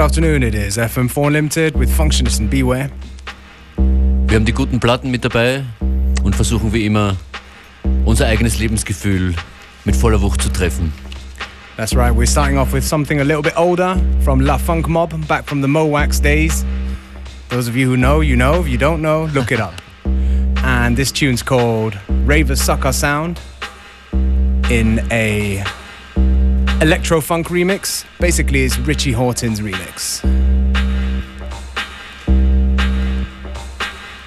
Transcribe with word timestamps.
Good 0.00 0.06
afternoon, 0.06 0.42
it 0.42 0.54
is 0.54 0.78
FM4 0.78 1.30
Limited 1.30 1.78
with 1.78 1.90
Functionist 1.94 2.40
and 2.40 2.48
Beware. 2.48 2.88
Wir 3.76 4.36
haben 4.36 4.46
die 4.46 4.52
guten 4.54 4.80
Platten 4.80 5.10
mit 5.10 5.26
dabei 5.26 5.62
und 6.22 6.34
versuchen 6.34 6.72
wie 6.72 6.86
immer 6.86 7.18
unser 8.06 8.26
eigenes 8.26 8.58
Lebensgefühl 8.58 9.34
mit 9.84 9.94
voller 9.94 10.22
Wucht 10.22 10.40
zu 10.40 10.48
treffen. 10.48 10.90
That's 11.76 11.94
right, 11.94 12.16
we're 12.16 12.26
starting 12.26 12.56
off 12.56 12.72
with 12.72 12.82
something 12.82 13.20
a 13.20 13.24
little 13.24 13.42
bit 13.42 13.58
older 13.58 13.94
from 14.24 14.40
La 14.40 14.56
Funk 14.56 14.88
Mob, 14.88 15.12
back 15.28 15.46
from 15.46 15.60
the 15.60 15.68
Mo' 15.68 15.84
Wax 15.84 16.18
days. 16.18 16.64
Those 17.50 17.68
of 17.68 17.76
you 17.76 17.86
who 17.86 17.98
know, 17.98 18.22
you 18.22 18.36
know. 18.36 18.62
If 18.62 18.68
you 18.68 18.78
don't 18.78 19.02
know, 19.02 19.28
look 19.34 19.52
it 19.52 19.60
up. 19.60 19.74
and 20.64 20.96
this 20.96 21.12
tune's 21.12 21.42
called 21.42 21.98
Raver 22.24 22.56
Sucker 22.56 22.92
Sound 22.92 23.38
in 24.70 25.06
a 25.12 25.62
electro 26.80 27.20
funk 27.20 27.48
remix. 27.48 28.04
Basically, 28.18 28.60
is 28.60 28.78
Richie 28.80 29.12
Hawtin's 29.12 29.60
remix. 29.60 30.24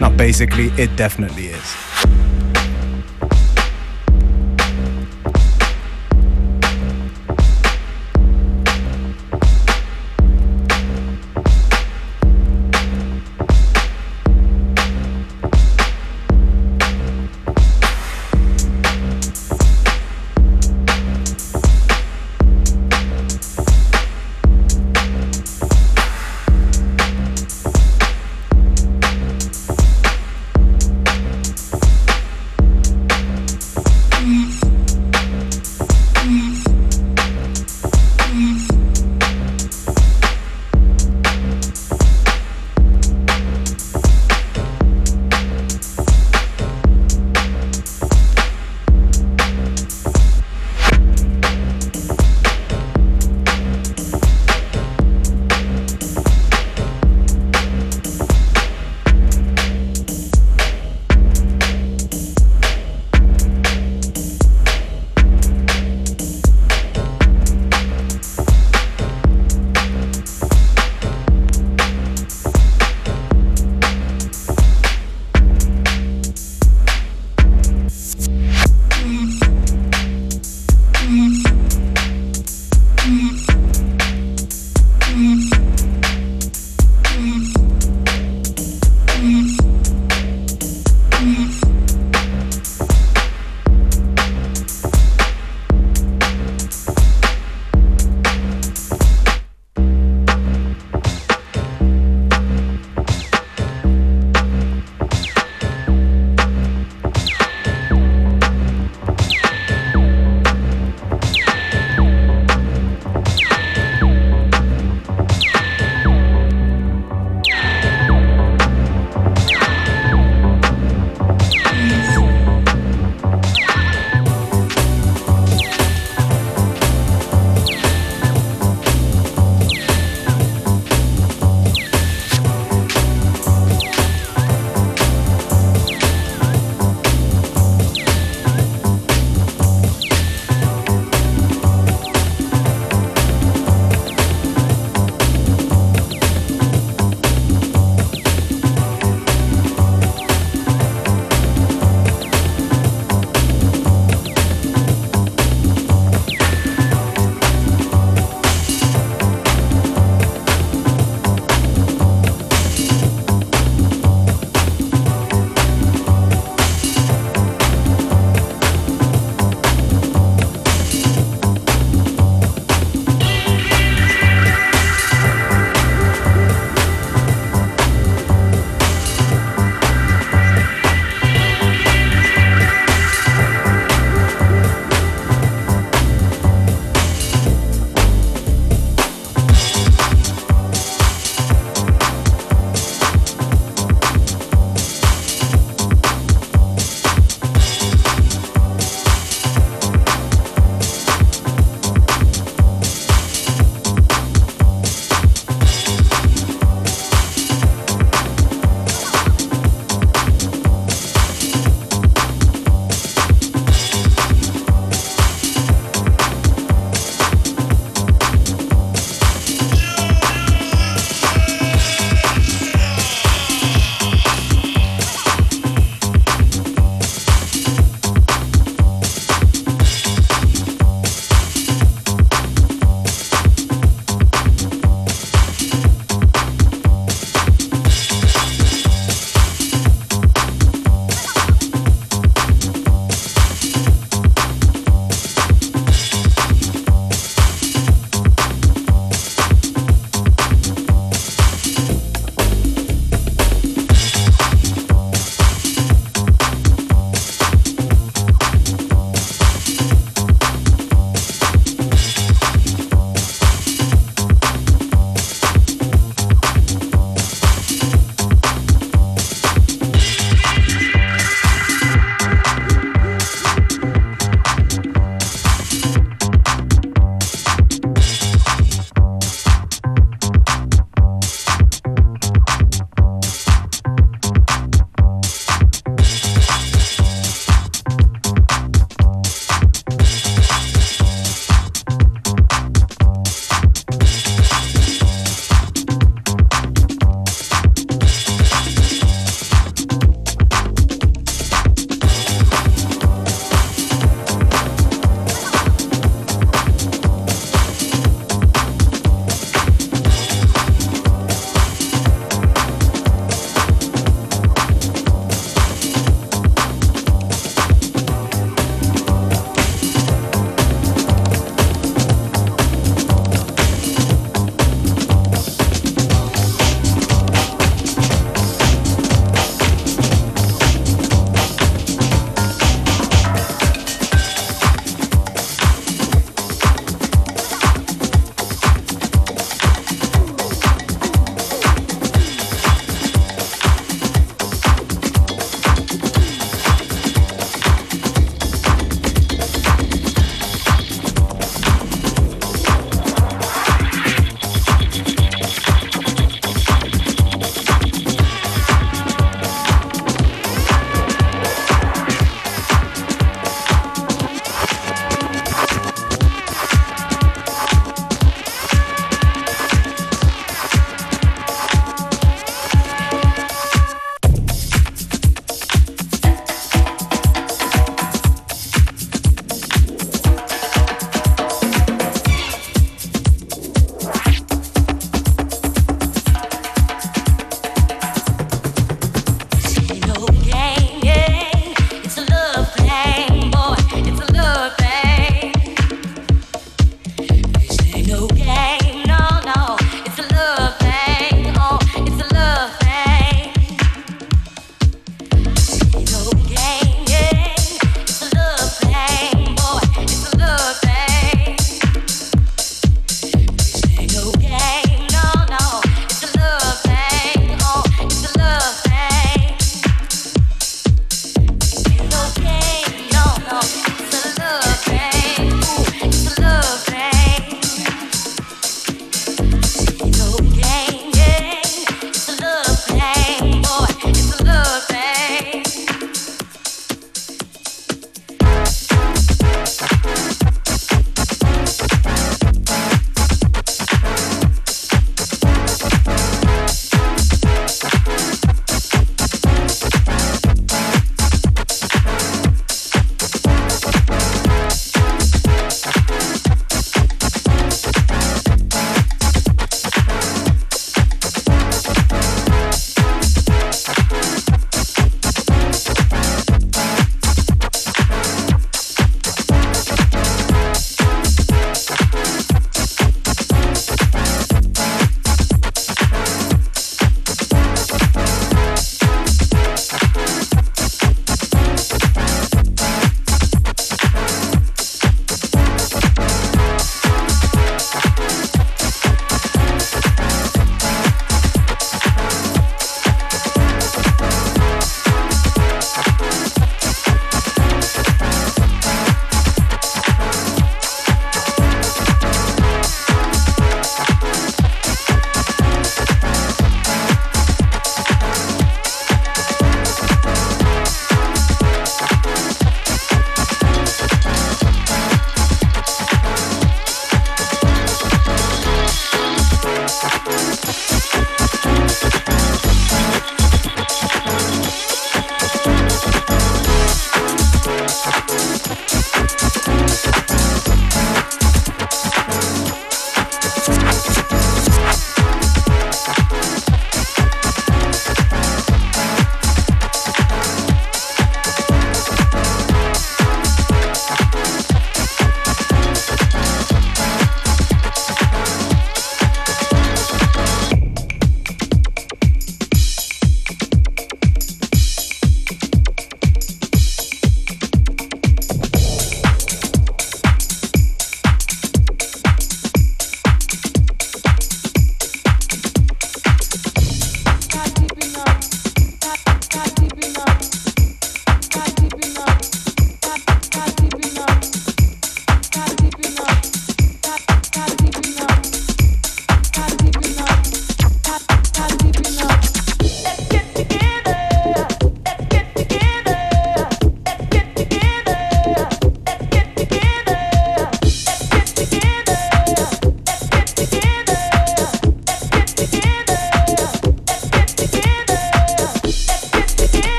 Not 0.00 0.16
basically, 0.16 0.68
it 0.82 0.94
definitely 0.96 1.48
is. 1.48 1.89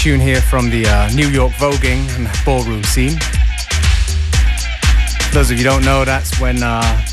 Tune 0.00 0.18
here 0.18 0.40
from 0.40 0.70
the 0.70 0.86
uh, 0.86 1.10
New 1.10 1.28
York 1.28 1.52
voguing 1.52 2.08
and 2.16 2.26
ballroom 2.42 2.82
scene. 2.84 3.18
For 5.28 5.34
those 5.34 5.50
of 5.50 5.58
you 5.58 5.62
don't 5.64 5.84
know, 5.84 6.06
that's 6.06 6.40
when 6.40 6.62
uh, 6.62 7.04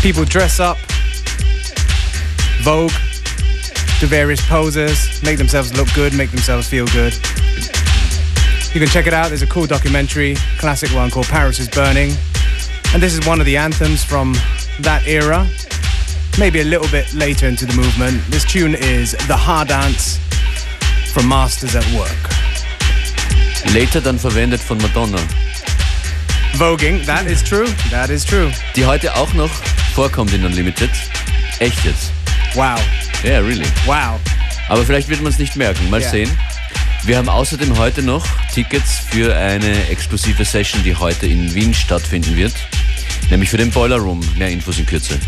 people 0.00 0.24
dress 0.24 0.58
up, 0.58 0.78
vogue, 2.62 2.92
do 4.00 4.06
various 4.06 4.40
poses, 4.48 5.22
make 5.22 5.36
themselves 5.36 5.76
look 5.76 5.92
good, 5.92 6.14
make 6.14 6.30
themselves 6.30 6.66
feel 6.66 6.86
good. 6.86 7.12
You 8.72 8.80
can 8.80 8.88
check 8.88 9.06
it 9.06 9.12
out. 9.12 9.28
There's 9.28 9.42
a 9.42 9.46
cool 9.46 9.66
documentary, 9.66 10.36
classic 10.58 10.90
one 10.94 11.10
called 11.10 11.26
Paris 11.26 11.60
is 11.60 11.68
Burning. 11.68 12.12
And 12.94 13.02
this 13.02 13.12
is 13.12 13.26
one 13.26 13.38
of 13.38 13.44
the 13.44 13.58
anthems 13.58 14.02
from 14.02 14.32
that 14.80 15.06
era, 15.06 15.46
maybe 16.38 16.60
a 16.60 16.64
little 16.64 16.88
bit 16.88 17.12
later 17.12 17.46
into 17.46 17.66
the 17.66 17.74
movement. 17.74 18.22
This 18.30 18.46
tune 18.46 18.74
is 18.76 19.12
The 19.28 19.36
Ha 19.36 19.64
Dance 19.64 20.18
from 21.12 21.26
Masters 21.26 21.74
at 21.76 21.84
Work. 21.92 22.10
Later 23.74 24.00
dann 24.00 24.18
verwendet 24.18 24.60
von 24.60 24.78
Madonna, 24.78 25.18
Voguing, 26.54 27.04
that 27.06 27.26
is 27.26 27.42
true, 27.42 27.66
that 27.90 28.08
is 28.10 28.24
true. 28.24 28.50
die 28.76 28.84
heute 28.86 29.14
auch 29.14 29.32
noch 29.34 29.50
vorkommt 29.94 30.32
in 30.32 30.44
Unlimited. 30.44 30.90
Echt 31.58 31.84
jetzt. 31.84 32.12
Wow, 32.54 32.80
Yeah, 33.24 33.40
really. 33.40 33.66
wow. 33.84 34.18
Aber 34.68 34.84
vielleicht 34.84 35.08
wird 35.08 35.20
man 35.22 35.32
es 35.32 35.38
nicht 35.38 35.56
merken. 35.56 35.90
Mal 35.90 36.00
Ja. 36.02 36.10
sehen. 36.10 36.30
Wir 37.04 37.16
haben 37.16 37.28
außerdem 37.28 37.76
heute 37.78 38.02
noch 38.02 38.24
Tickets 38.52 38.98
für 39.10 39.34
eine 39.36 39.88
exklusive 39.88 40.44
Session, 40.44 40.82
die 40.82 40.94
heute 40.94 41.26
in 41.26 41.52
Wien 41.54 41.74
stattfinden 41.74 42.36
wird. 42.36 42.54
Nämlich 43.30 43.50
für 43.50 43.56
den 43.56 43.70
Boiler 43.70 43.96
Room. 43.96 44.20
Mehr 44.36 44.48
Infos 44.50 44.78
in 44.78 44.86
Kürze. 44.86 45.18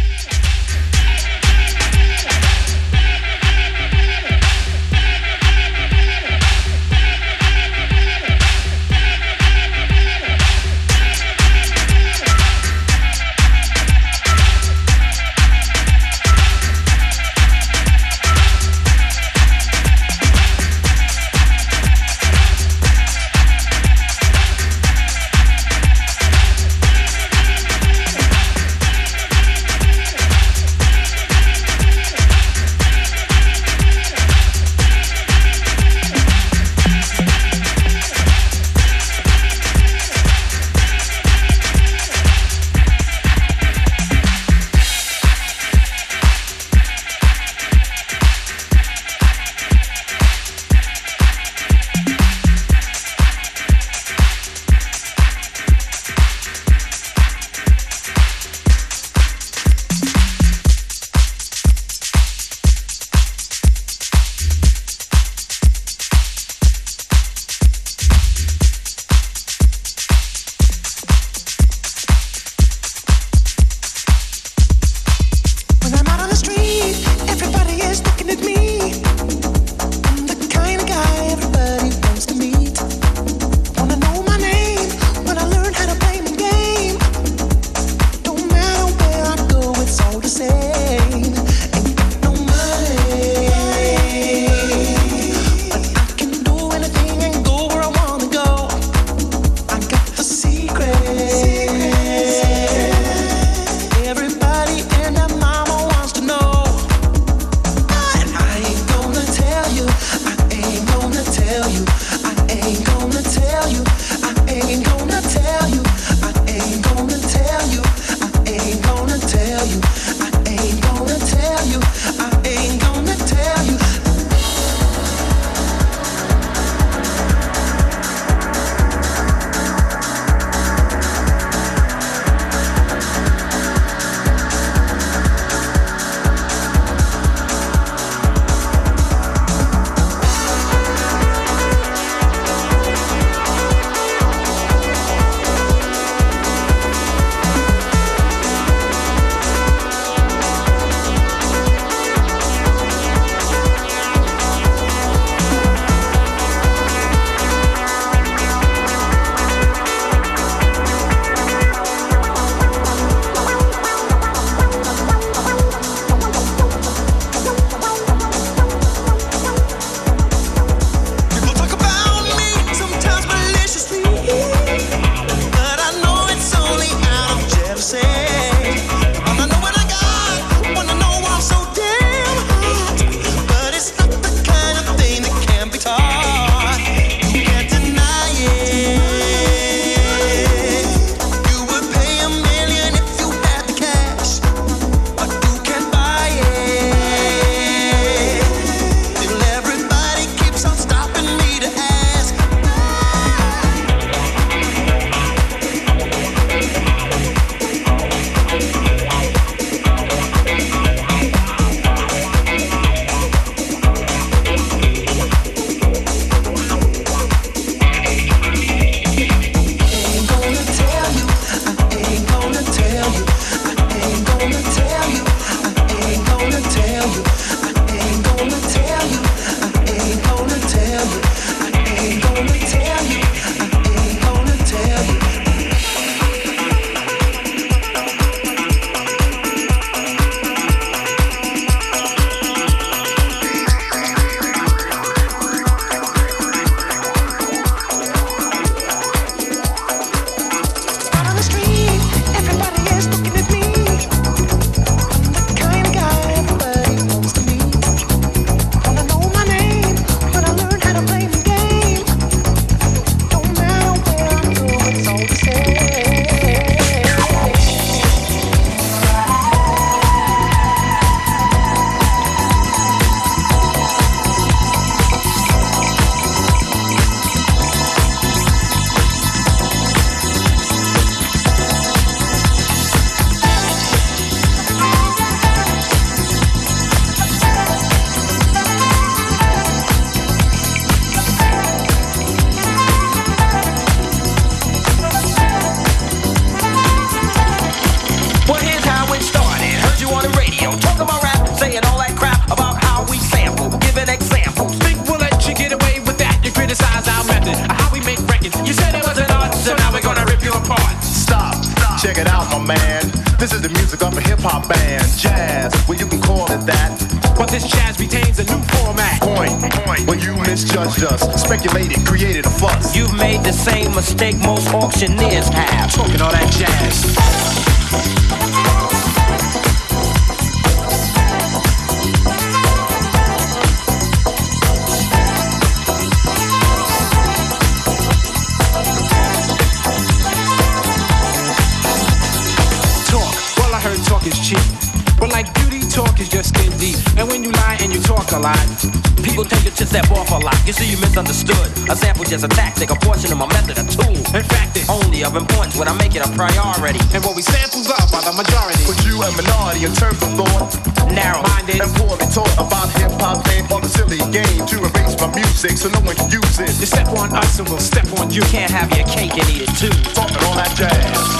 You 350.71 350.87
see, 350.87 350.91
you 350.95 351.03
misunderstood. 351.03 351.67
A 351.91 351.97
sample 351.99 352.23
just 352.23 352.45
a 352.45 352.49
tactic, 352.49 352.91
a 352.91 352.95
portion 352.95 353.33
of 353.33 353.39
my 353.39 353.49
method, 353.51 353.75
a 353.75 353.83
tool. 353.91 354.15
in 354.39 354.47
fact, 354.47 354.79
it's 354.79 354.89
Only 354.89 355.25
of 355.25 355.35
importance 355.35 355.75
when 355.75 355.89
I 355.89 355.95
make 355.99 356.15
it 356.15 356.23
a 356.23 356.31
priority. 356.31 357.03
and 357.11 357.25
what 357.27 357.35
we 357.35 357.43
samples 357.43 357.91
up 357.91 358.07
by 358.15 358.23
the 358.23 358.31
majority. 358.31 358.79
But 358.87 359.03
you 359.03 359.19
a 359.19 359.35
minority 359.35 359.83
in 359.83 359.91
terms 359.99 360.23
of 360.23 360.31
thought. 360.39 360.71
Narrow. 361.11 361.43
Minded, 361.43 361.83
And 361.83 361.91
poorly 361.99 362.23
taught 362.31 362.55
about 362.55 362.87
hip 363.03 363.11
hop 363.19 363.43
fame 363.49 363.67
all 363.67 363.81
the 363.81 363.91
silly 363.91 364.23
game 364.31 364.63
to 364.71 364.79
erase 364.79 365.19
my 365.19 365.35
music 365.35 365.75
so 365.75 365.91
no 365.91 365.99
one 366.07 366.15
can 366.15 366.31
use 366.31 366.61
it. 366.63 366.71
you 366.79 366.87
step 366.87 367.09
on 367.19 367.35
us 367.35 367.59
and 367.59 367.69
we'll 367.69 367.83
step 367.83 368.07
on 368.23 368.31
you. 368.31 368.43
Can't 368.55 368.71
have 368.71 368.95
your 368.95 369.09
cake 369.11 369.35
and 369.35 369.51
eat 369.51 369.67
it 369.67 369.75
too. 369.75 369.91
Talking 370.15 370.39
all 370.47 370.55
that 370.55 370.71
jazz. 370.79 371.40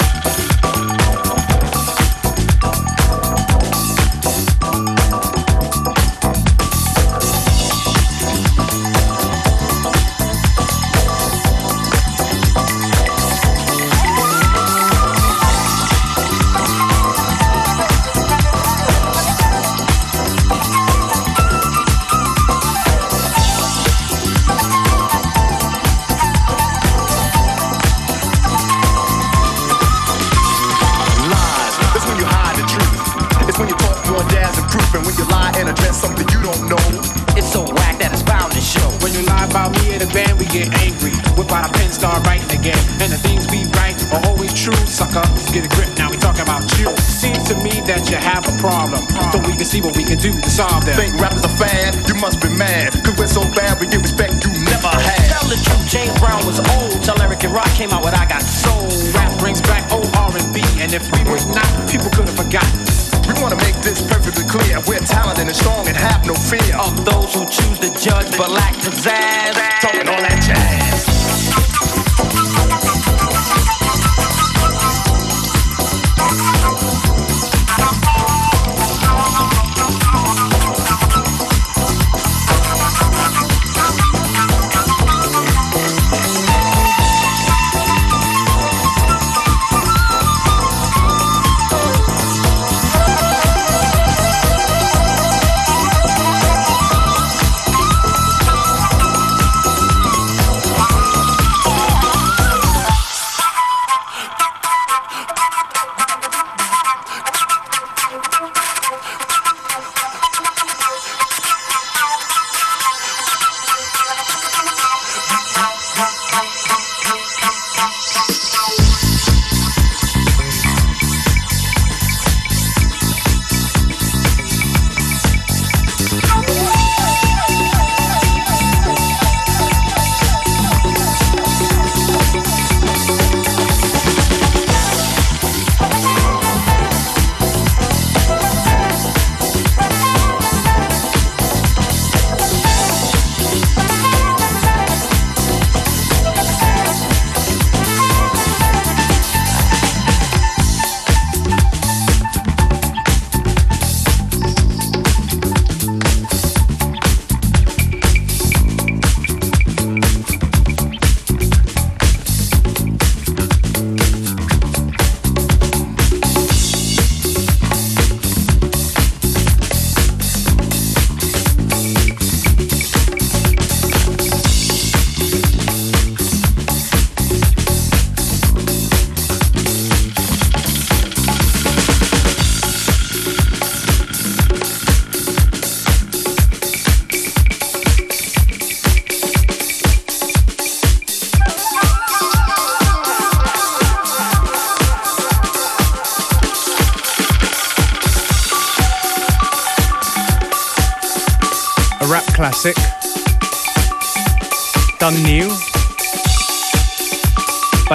Do 50.21 50.37
to 50.37 50.51
solve 50.53 50.85
them. 50.85 51.01
Think 51.01 51.17
rappers 51.17 51.49
are 51.49 51.57
fan? 51.57 51.97
You 52.05 52.13
must 52.21 52.45
be 52.45 52.53
mad. 52.53 52.93
Cause 52.93 53.17
we're 53.17 53.27
so 53.27 53.41
bad, 53.57 53.81
we 53.81 53.89
get 53.89 54.05
respect 54.05 54.45
you 54.45 54.53
never 54.69 54.93
had. 54.93 55.33
Tell 55.33 55.49
the 55.49 55.57
truth, 55.57 55.89
James 55.89 56.13
Brown 56.21 56.45
was 56.45 56.61
old. 56.77 57.01
Tell 57.01 57.17
Eric 57.23 57.43
and 57.45 57.55
Rak 57.55 57.73
came 57.73 57.89
out 57.89 58.05
with 58.05 58.13
I 58.13 58.29
Got 58.29 58.43
Soul. 58.43 58.85
Rap 59.17 59.33
brings 59.41 59.63
back 59.63 59.91
old 59.91 60.13
R&B, 60.13 60.61
and 60.77 60.93
if 60.93 61.09
we 61.09 61.25
were 61.25 61.41
not, 61.57 61.73
people 61.89 62.13
could 62.13 62.29
have 62.29 62.37
forgotten. 62.37 62.85
We 63.33 63.41
wanna 63.41 63.57
make 63.65 63.81
this 63.81 64.05
perfectly 64.13 64.45
clear. 64.45 64.77
We're 64.85 65.01
talented 65.09 65.49
and 65.49 65.57
strong 65.57 65.89
and 65.89 65.97
have 65.97 66.27
no 66.27 66.35
fear. 66.35 66.69
Of 66.77 66.93
those 67.09 67.33
who 67.33 67.49
choose 67.49 67.81
to 67.81 67.89
judge 67.97 68.29
but 68.37 68.51
lack 68.51 68.77
pizzazz. 68.85 69.60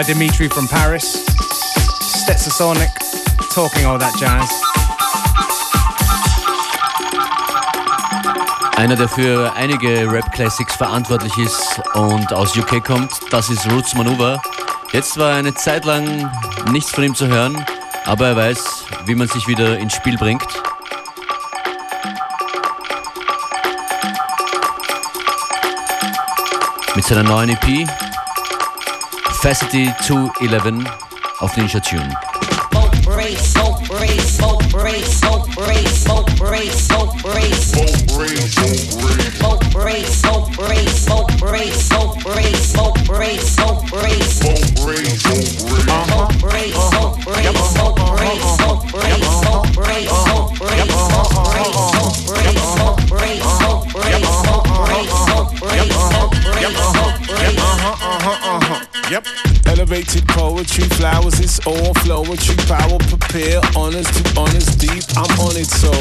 Dimitri 0.07 0.47
from 0.47 0.67
Paris. 0.67 1.25
Stetsasonic. 2.23 2.91
Talking 3.49 3.85
all 3.85 3.97
that 3.97 4.13
jazz. 4.19 4.47
Einer, 8.77 8.95
der 8.95 9.09
für 9.09 9.51
einige 9.55 10.11
Rap-Classics 10.11 10.75
verantwortlich 10.75 11.35
ist 11.37 11.81
und 11.95 12.31
aus 12.33 12.55
UK 12.55 12.83
kommt, 12.83 13.11
das 13.31 13.49
ist 13.49 13.65
Roots 13.71 13.95
Maneuver. 13.95 14.39
Jetzt 14.91 15.17
war 15.17 15.33
eine 15.33 15.55
Zeit 15.55 15.85
lang 15.85 16.29
nichts 16.71 16.91
von 16.91 17.03
ihm 17.03 17.15
zu 17.15 17.27
hören, 17.27 17.65
aber 18.05 18.27
er 18.27 18.35
weiß, 18.35 18.85
wie 19.05 19.15
man 19.15 19.27
sich 19.27 19.47
wieder 19.47 19.79
ins 19.79 19.95
Spiel 19.95 20.17
bringt. 20.17 20.47
Mit 26.95 27.05
seiner 27.05 27.23
neuen 27.23 27.49
EP 27.49 27.87
Facety 29.45 29.93
211 30.01 30.83
auf 31.39 31.55
Ninja 31.55 31.79
Tune. 31.79 32.17
Yep 59.09 59.64
elevated 59.75 60.25
poetry, 60.29 60.85
flowers, 60.95 61.39
it's 61.39 61.59
all 61.67 61.93
flowing. 62.05 62.37
Tree 62.37 62.55
power, 62.67 62.97
prepare, 63.11 63.59
honors 63.75 64.07
to 64.07 64.39
honors 64.39 64.75
deep. 64.75 65.03
I'm 65.17 65.31
on 65.39 65.55
it, 65.57 65.67
so 65.67 65.91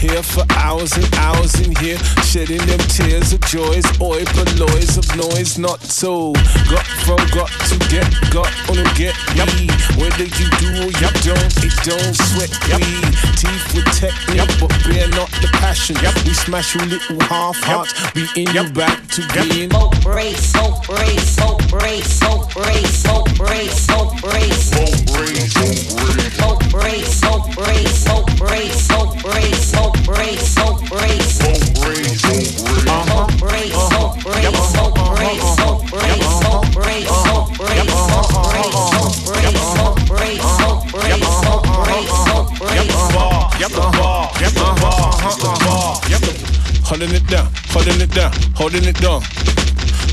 here 0.00 0.22
for 0.22 0.44
hours 0.56 0.96
and 0.96 1.06
hours 1.16 1.54
in 1.60 1.76
here, 1.76 1.98
shedding 2.24 2.64
them 2.64 2.80
tears 2.88 3.32
of 3.32 3.40
joys, 3.42 3.84
oi, 4.00 4.24
alloys 4.24 4.96
of 4.96 5.06
noise, 5.16 5.58
not 5.58 5.80
so. 5.80 6.32
Got 6.72 6.86
from 7.04 7.20
got 7.36 7.50
to 7.68 7.76
get, 7.92 8.08
got 8.32 8.48
on 8.70 8.78
and 8.78 8.92
get 8.96 9.14
me. 9.36 9.68
Whether 10.00 10.24
you 10.24 10.48
do 10.56 10.68
or 10.84 10.92
you 10.96 11.10
don't, 11.20 11.52
it 11.60 11.74
don't 11.84 12.16
sweat 12.32 12.52
yep. 12.68 12.80
me. 12.80 13.00
Teeth 13.36 13.66
with 13.74 13.88
technique, 13.92 14.40
yep. 14.40 14.48
but 14.60 14.72
bear 14.88 15.08
not 15.12 15.30
the 15.44 15.48
passion. 15.60 15.96
Yep. 16.00 16.14
We 16.24 16.32
smash 16.32 16.74
your 16.74 16.86
little 16.86 17.20
half 17.28 17.56
hearts, 17.60 17.92
yep. 17.92 18.14
we 18.14 18.22
in 18.40 18.48
yep. 18.54 18.66
you 18.66 18.72
back 18.72 19.06
to 19.08 19.22
yep. 19.34 19.48
being. 19.48 19.70
Smoke 19.70 20.00
break, 20.00 20.36
smoke 20.36 20.84
break, 20.86 21.18
smoke 21.20 21.68
break, 21.68 22.04
smoke 22.04 22.52
break, 22.54 22.86
holding 47.78 48.00
it 48.00 48.10
down, 48.14 48.32
holding 48.54 48.84
it 48.84 49.00
down. 49.00 49.22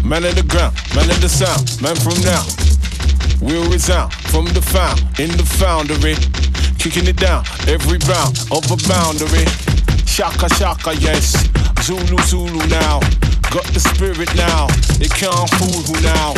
Man 0.07 0.23
of 0.23 0.35
the 0.35 0.43
ground, 0.47 0.75
man 0.95 1.09
of 1.09 1.19
the 1.19 1.29
sound, 1.29 1.81
man 1.81 1.95
from 1.95 2.19
now. 2.23 2.74
We'll 3.41 3.69
resound 3.69 4.13
from 4.31 4.45
the 4.45 4.61
found 4.61 5.01
in 5.19 5.29
the 5.37 5.45
foundry. 5.45 6.15
Kicking 6.79 7.07
it 7.07 7.17
down 7.17 7.43
every 7.67 7.99
bound 7.99 8.39
of 8.51 8.63
a 8.71 8.77
boundary. 8.87 9.45
Shaka 10.05 10.49
shaka, 10.55 10.95
yes. 10.95 11.33
Zulu 11.81 12.17
Zulu 12.23 12.65
now. 12.67 12.99
Got 13.51 13.65
the 13.73 13.79
spirit 13.79 14.33
now. 14.35 14.67
They 14.99 15.07
can't 15.07 15.49
fool 15.57 15.81
who 15.87 15.95
now. 16.01 16.33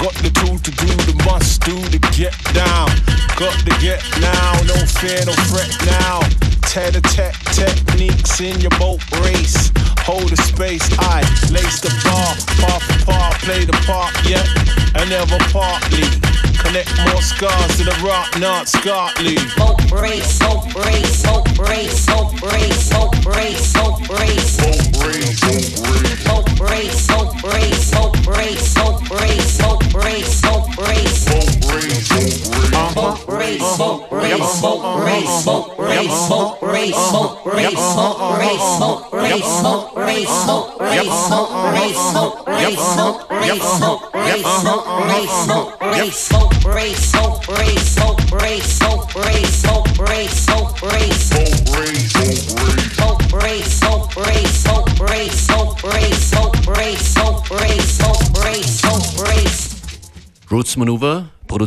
Got 0.00 0.14
the 0.24 0.30
tool 0.30 0.58
to 0.58 0.70
do 0.70 0.88
the 1.06 1.14
must 1.24 1.62
do 1.62 1.76
to 1.76 1.98
get 2.16 2.34
down. 2.54 2.88
Got 3.36 3.54
to 3.66 3.72
get 3.80 4.02
now. 4.20 4.52
No 4.66 4.76
fear, 4.86 5.20
no 5.26 5.32
fret 5.50 5.70
now. 5.86 6.20
Tet 6.62 6.96
a 6.96 7.00
tet 7.00 7.34
techniques 7.52 8.40
in 8.40 8.60
your 8.60 8.72
boat 8.78 9.00
race. 9.20 9.70
Hold 10.04 10.30
the 10.30 10.36
space, 10.36 10.82
I 10.98 11.20
lace 11.52 11.80
the 11.80 11.90
bar, 12.02 12.34
par 12.58 12.80
for 12.80 13.04
par, 13.06 13.32
play 13.38 13.64
the 13.64 13.72
part, 13.86 14.10
yeah, 14.26 14.42
and 14.98 15.08
never 15.08 15.38
partly. 15.54 16.02
Connect 16.58 16.90
more 17.06 17.22
scars 17.22 17.76
to 17.78 17.84
the 17.84 17.96
rock, 18.04 18.38
not 18.38 18.66
Scotley. 18.66 19.38
so 19.56 19.76
brave, 19.88 20.24
so 20.24 20.60
brave, 20.74 21.06
so 21.06 21.51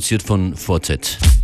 produziert 0.06 0.22
von 0.22 0.56
Fortet. 0.56 1.35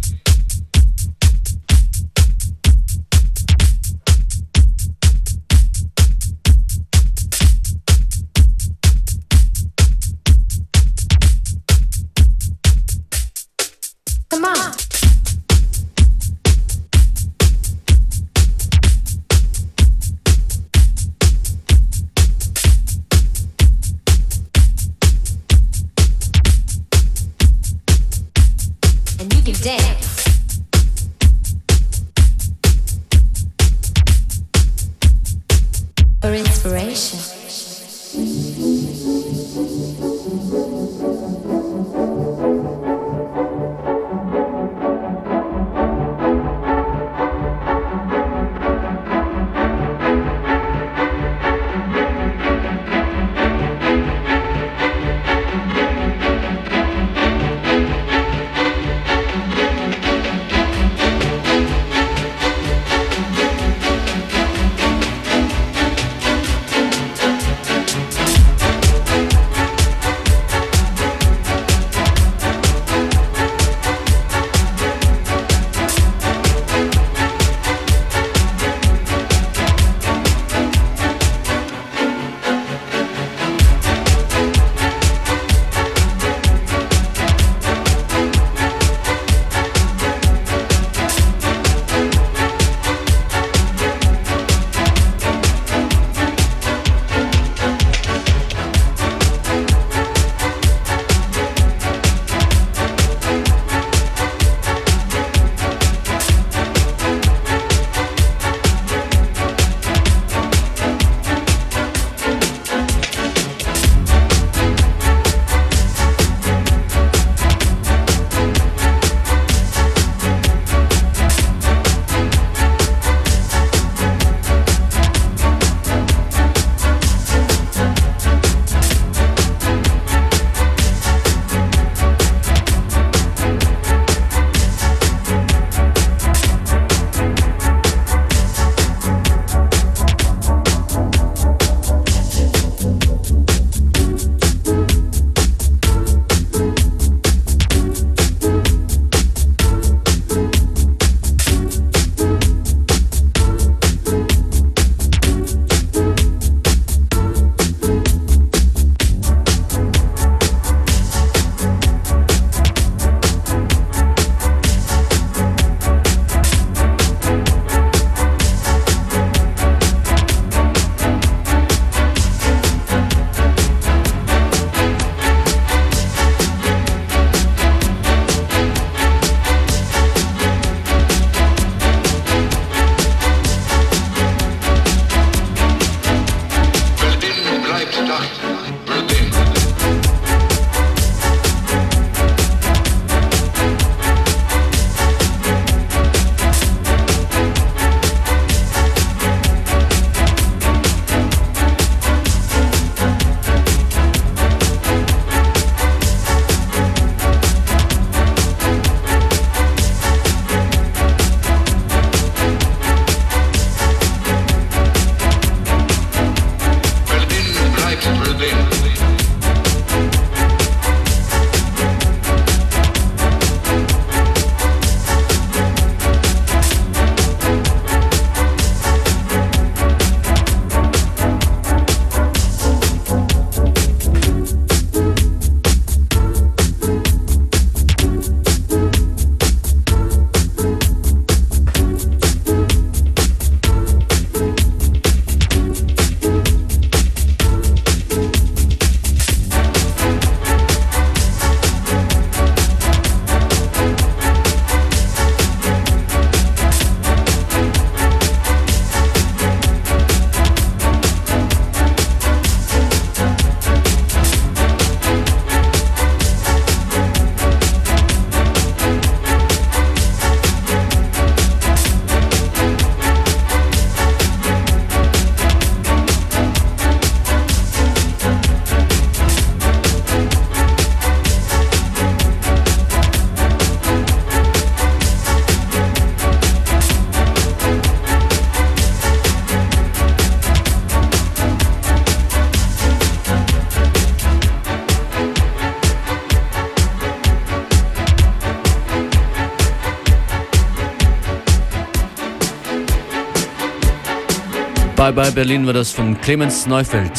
Bye 305.02 305.12
Bye 305.12 305.32
Berlin 305.32 305.66
war 305.66 305.74
das 305.74 305.92
von 305.92 306.16
Clemens 306.22 306.68
Neufeld. 306.68 307.12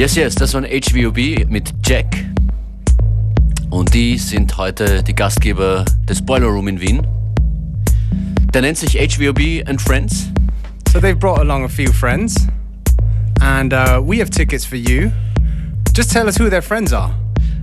Yes, 0.00 0.16
yes, 0.16 0.34
das 0.34 0.54
waren 0.54 0.64
HVOB 0.64 1.46
mit 1.50 1.74
Jack. 1.84 2.06
Und 3.68 3.92
die 3.92 4.16
sind 4.16 4.56
heute 4.56 5.02
die 5.02 5.14
Gastgeber 5.14 5.84
des 6.08 6.24
Boiler 6.24 6.46
Room 6.46 6.68
in 6.68 6.80
Wien. 6.80 7.06
Der 8.54 8.62
nennt 8.62 8.78
sich 8.78 8.94
HVOB 8.94 9.68
and 9.68 9.78
Friends. 9.78 10.30
So 10.90 11.00
they've 11.00 11.18
brought 11.18 11.40
along 11.40 11.64
a 11.64 11.68
few 11.68 11.92
friends, 11.92 12.34
and 13.42 13.74
uh, 13.74 14.00
we 14.02 14.20
have 14.20 14.30
tickets 14.30 14.64
for 14.64 14.78
you. 14.78 15.10
Just 15.94 16.10
tell 16.10 16.26
us 16.26 16.40
who 16.40 16.48
their 16.48 16.62
friends 16.62 16.94
are. 16.94 17.10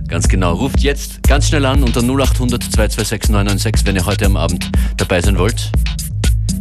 Ganz 0.06 0.28
genau. 0.28 0.54
Ruft 0.54 0.78
jetzt 0.78 1.20
ganz 1.24 1.48
schnell 1.48 1.66
an 1.66 1.82
unter 1.82 2.02
0800 2.02 2.62
226 2.62 3.30
996, 3.30 3.84
wenn 3.84 3.96
ihr 3.96 4.06
heute 4.06 4.26
am 4.26 4.36
Abend 4.36 4.70
dabei 4.96 5.20
sein 5.20 5.36
wollt. 5.38 5.72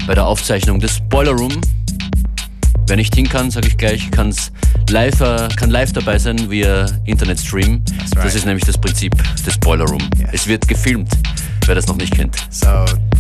Bei 0.07 0.15
der 0.15 0.25
Aufzeichnung 0.25 0.79
des 0.79 0.99
Boiler 1.07 1.33
Room. 1.33 1.61
Wer 2.87 2.95
nicht 2.95 3.13
hin 3.13 3.29
kann, 3.29 3.51
sage 3.51 3.67
ich 3.67 3.77
gleich, 3.77 4.09
kann 4.09 4.29
es 4.29 4.51
live, 4.89 5.19
äh, 5.21 5.47
kann 5.55 5.69
live 5.69 5.91
dabei 5.91 6.17
sein 6.17 6.49
via 6.49 6.85
Internetstream. 7.05 7.83
right. 8.15 8.25
Das 8.25 8.35
ist 8.35 8.45
nämlich 8.45 8.65
das 8.65 8.77
Prinzip 8.77 9.13
des 9.45 9.57
Boiler 9.57 9.85
Room. 9.85 10.01
Yeah. 10.17 10.29
Es 10.31 10.47
wird 10.47 10.67
gefilmt, 10.67 11.09
wer 11.65 11.75
das 11.75 11.87
noch 11.87 11.97
nicht 11.97 12.13
kennt. 12.13 12.35
So 12.49 12.67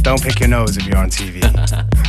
don't 0.03 0.21
pick 0.21 0.39
your 0.39 0.47
nose 0.47 0.79
if 0.79 0.85
you're 0.87 1.01
on 1.01 1.09
TV. 1.09 1.39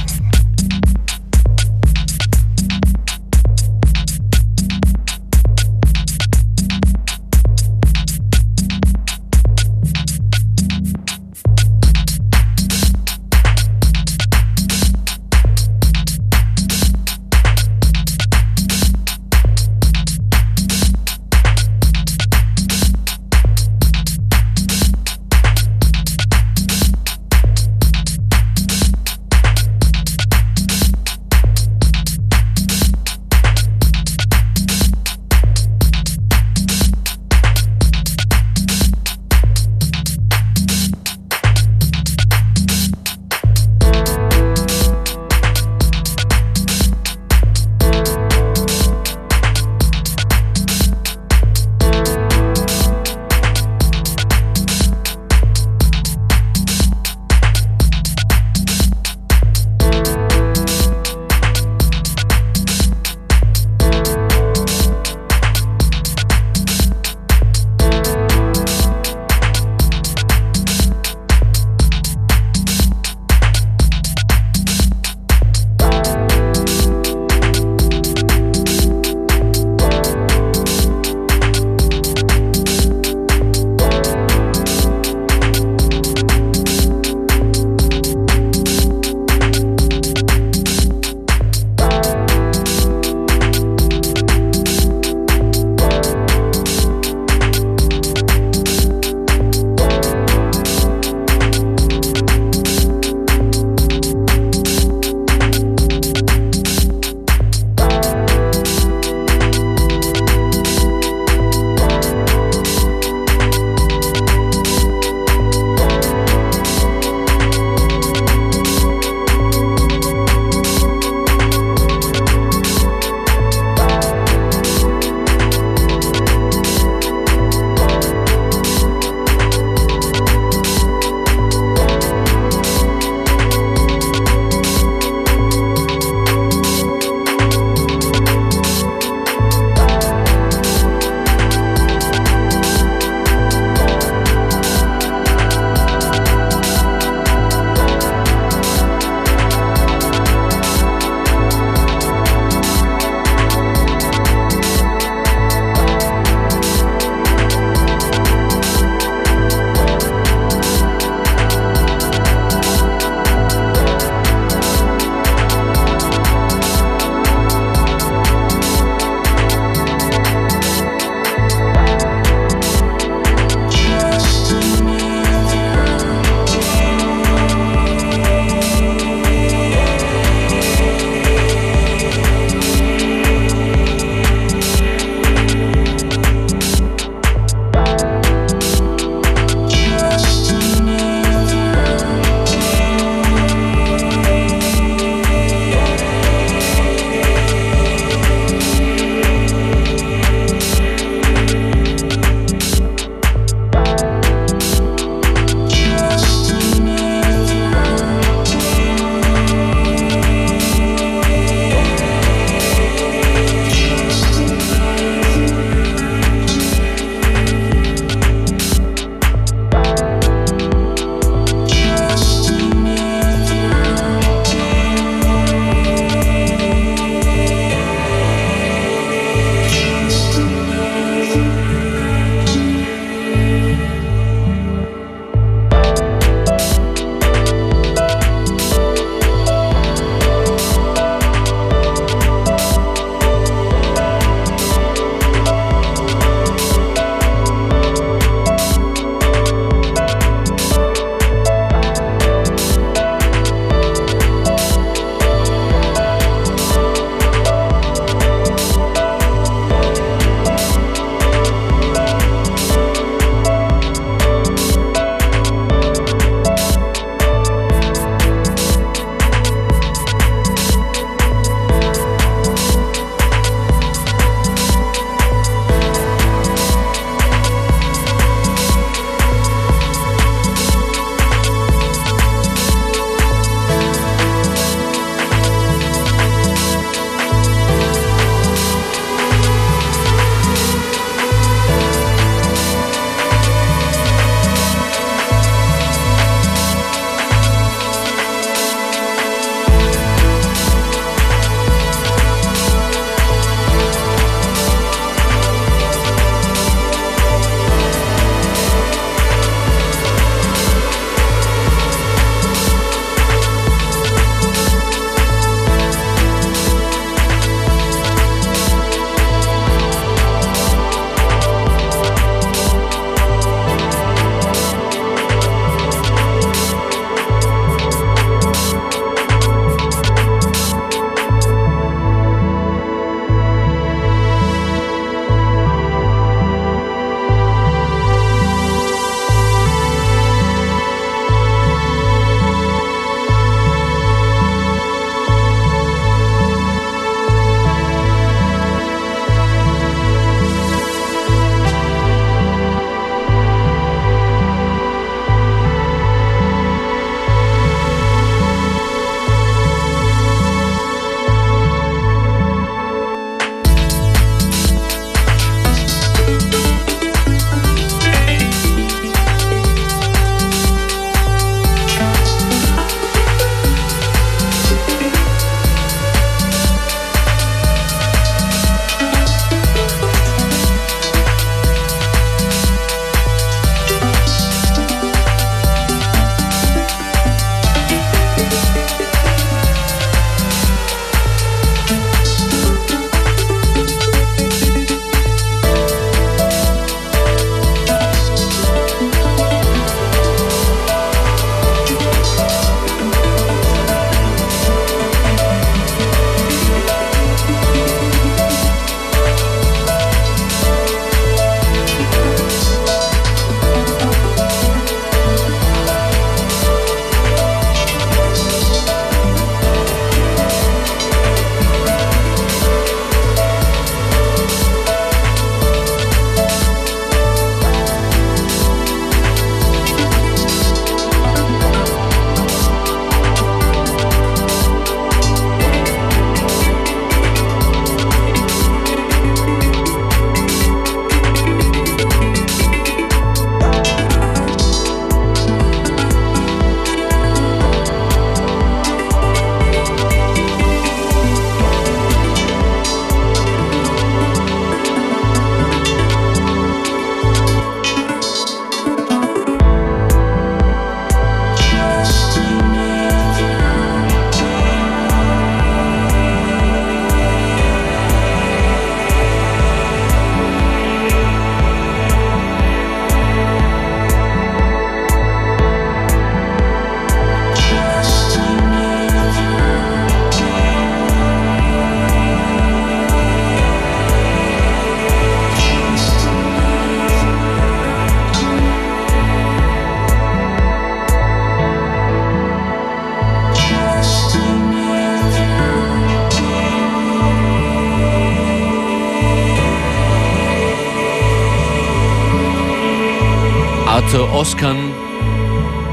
Oskan 504.38 504.76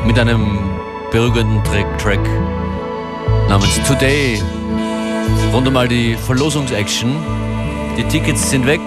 mit 0.06 0.20
einem 0.20 0.60
berührenden 1.12 1.64
Track, 1.64 2.20
namens 3.50 3.82
Today. 3.88 4.40
Rund 5.52 5.76
all 5.76 5.88
die 5.88 6.16
Verlosungsaction. 6.16 7.16
Die 7.98 8.04
Tickets 8.04 8.52
sind 8.52 8.68
weg. 8.68 8.82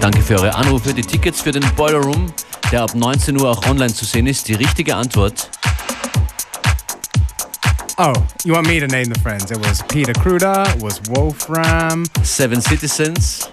Danke 0.00 0.22
für 0.22 0.34
eure 0.40 0.56
Anrufe. 0.56 0.92
Die 0.92 1.02
Tickets 1.02 1.40
für 1.40 1.52
den 1.52 1.62
Boiler 1.76 2.00
Room, 2.00 2.26
der 2.72 2.82
ab 2.82 2.96
19 2.96 3.40
Uhr 3.40 3.48
auch 3.48 3.64
online 3.68 3.94
zu 3.94 4.04
sehen 4.04 4.26
ist. 4.26 4.48
Die 4.48 4.54
richtige 4.54 4.96
Antwort. 4.96 5.50
Oh, 7.96 8.12
you 8.42 8.54
want 8.54 8.66
me 8.66 8.80
to 8.80 8.88
name 8.88 9.04
the 9.04 9.20
friends? 9.20 9.52
It 9.52 9.64
was 9.64 9.84
Peter 9.84 10.14
Kruder, 10.14 10.64
it 10.74 10.82
was 10.82 11.00
Wolfram. 11.10 12.06
Seven 12.24 12.60
Citizens. 12.60 13.49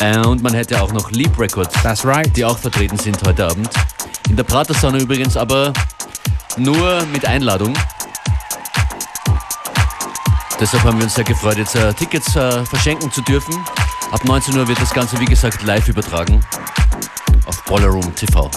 Äh, 0.00 0.18
Und 0.18 0.42
man 0.42 0.54
hätte 0.54 0.80
auch 0.82 0.92
noch 0.92 1.10
Leap 1.10 1.38
Records, 1.38 1.74
That's 1.82 2.04
right. 2.04 2.34
die 2.36 2.44
auch 2.44 2.58
vertreten 2.58 2.98
sind 2.98 3.18
heute 3.26 3.46
Abend. 3.46 3.68
In 4.28 4.36
der 4.36 4.44
Pratersauna 4.44 4.98
übrigens, 4.98 5.36
aber 5.36 5.72
nur 6.56 7.02
mit 7.12 7.24
Einladung. 7.24 7.74
Deshalb 10.60 10.82
haben 10.84 10.98
wir 10.98 11.04
uns 11.04 11.14
sehr 11.14 11.24
gefreut, 11.24 11.56
jetzt 11.56 11.76
äh, 11.76 11.92
Tickets 11.94 12.34
äh, 12.36 12.64
verschenken 12.66 13.10
zu 13.12 13.22
dürfen. 13.22 13.54
Ab 14.10 14.24
19 14.24 14.56
Uhr 14.58 14.66
wird 14.66 14.80
das 14.80 14.92
Ganze, 14.92 15.18
wie 15.20 15.24
gesagt, 15.24 15.62
live 15.62 15.88
übertragen 15.88 16.44
auf 17.46 17.62
Boiler 17.64 17.88
Room 17.88 18.14
TV. 18.14 18.50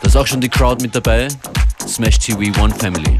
Da 0.00 0.06
ist 0.08 0.16
auch 0.16 0.26
schon 0.26 0.40
die 0.40 0.48
Crowd 0.48 0.82
mit 0.82 0.94
dabei. 0.94 1.28
Smash 1.86 2.18
TV 2.18 2.40
One 2.60 2.74
Family. 2.74 3.18